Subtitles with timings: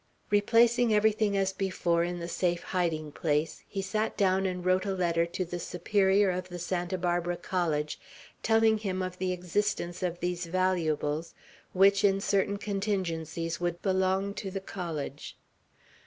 [0.31, 4.95] Replacing everything as before in the safe hiding place, he sat down and wrote a
[4.95, 7.99] letter to the Superior of the Santa Barbara College,
[8.41, 11.35] telling him of the existence of these valuables,
[11.73, 15.37] which in certain contingencies would belong to the College.